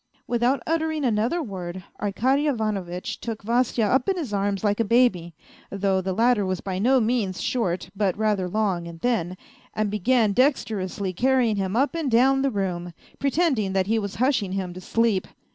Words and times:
"Without 0.27 0.63
uttering 0.65 1.05
another 1.05 1.43
word 1.43 1.83
Arkady 2.01 2.47
Ivanovitch 2.47 3.19
took 3.21 3.43
Vasya 3.43 3.85
up 3.85 4.09
in 4.09 4.17
his 4.17 4.33
arms 4.33 4.63
like 4.63 4.79
a 4.79 4.83
baby, 4.83 5.35
though 5.69 6.01
the 6.01 6.11
latter 6.11 6.43
was 6.43 6.59
by 6.59 6.79
no 6.79 6.99
means 6.99 7.39
short, 7.39 7.91
but 7.95 8.17
rather 8.17 8.49
long 8.49 8.87
and 8.87 8.99
thin, 8.99 9.37
and 9.75 9.91
began 9.91 10.33
dexterously 10.33 11.13
carrying 11.13 11.57
him 11.57 11.75
up 11.75 11.93
and 11.93 12.09
down 12.09 12.41
the 12.41 12.49
room, 12.49 12.93
pretending 13.19 13.73
that 13.73 13.85
he 13.85 13.99
was 13.99 14.15
hushing 14.15 14.53
him 14.53 14.73
to 14.73 14.81
sleep. 14.81 15.27